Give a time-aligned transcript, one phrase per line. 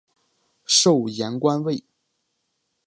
[0.65, 1.83] 授盐官尉。